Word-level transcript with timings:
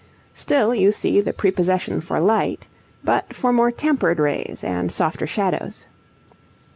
Still 0.33 0.73
you 0.73 0.91
see 0.91 1.21
the 1.21 1.31
prepossession 1.31 2.01
for 2.01 2.19
light, 2.19 2.67
but 3.03 3.35
for 3.35 3.53
more 3.53 3.71
tempered 3.71 4.17
rays 4.17 4.63
and 4.63 4.91
softer 4.91 5.27
shadows. 5.27 5.85